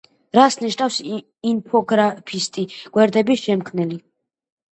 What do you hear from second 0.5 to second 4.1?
ნიშნავს ინფოგრაფისტი გვერდების შემქმნელი?